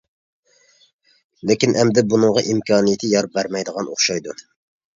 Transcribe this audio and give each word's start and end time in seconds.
لېكىن، 1.51 1.77
ئەمدى 1.83 2.05
بۇنىڭغا 2.15 2.45
ئىمكانىيىتى 2.47 3.13
يار 3.15 3.31
بەرمەيدىغان 3.39 3.95
ئوخشايدۇ. 3.95 4.39